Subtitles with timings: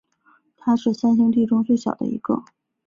[0.57, 2.43] 他是三兄弟中最小的一个。